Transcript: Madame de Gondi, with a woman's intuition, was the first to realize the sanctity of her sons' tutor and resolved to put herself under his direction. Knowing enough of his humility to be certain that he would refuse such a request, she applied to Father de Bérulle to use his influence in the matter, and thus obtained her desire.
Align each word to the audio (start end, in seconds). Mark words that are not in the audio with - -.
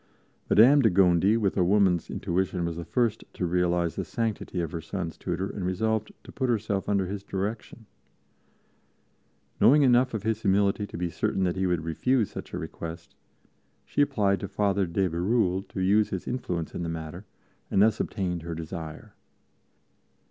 Madame 0.49 0.81
de 0.81 0.89
Gondi, 0.89 1.37
with 1.37 1.55
a 1.55 1.63
woman's 1.63 2.09
intuition, 2.09 2.65
was 2.65 2.75
the 2.75 2.83
first 2.83 3.23
to 3.35 3.45
realize 3.45 3.95
the 3.97 4.03
sanctity 4.03 4.59
of 4.59 4.71
her 4.71 4.81
sons' 4.81 5.15
tutor 5.15 5.47
and 5.47 5.63
resolved 5.63 6.11
to 6.23 6.31
put 6.31 6.49
herself 6.49 6.89
under 6.89 7.05
his 7.05 7.21
direction. 7.21 7.85
Knowing 9.59 9.83
enough 9.83 10.15
of 10.15 10.23
his 10.23 10.41
humility 10.41 10.87
to 10.87 10.97
be 10.97 11.11
certain 11.11 11.43
that 11.43 11.55
he 11.55 11.67
would 11.67 11.83
refuse 11.85 12.31
such 12.31 12.51
a 12.51 12.57
request, 12.57 13.13
she 13.85 14.01
applied 14.01 14.39
to 14.39 14.47
Father 14.47 14.87
de 14.87 15.07
Bérulle 15.07 15.67
to 15.67 15.79
use 15.79 16.09
his 16.09 16.27
influence 16.27 16.73
in 16.73 16.81
the 16.81 16.89
matter, 16.89 17.27
and 17.69 17.79
thus 17.83 17.99
obtained 17.99 18.41
her 18.41 18.55
desire. 18.55 19.13